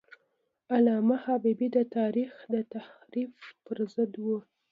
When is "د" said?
1.77-1.77, 2.53-2.55